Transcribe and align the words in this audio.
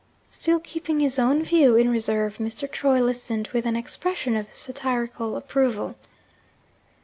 Still 0.27 0.59
keeping 0.59 0.99
his 0.99 1.19
own 1.19 1.43
view 1.43 1.75
in 1.75 1.87
reserve, 1.91 2.39
Mr. 2.39 2.67
Troy 2.67 3.01
listened 3.03 3.49
with 3.49 3.67
an 3.67 3.75
expression 3.75 4.35
of 4.35 4.47
satirical 4.51 5.37
approval. 5.37 5.95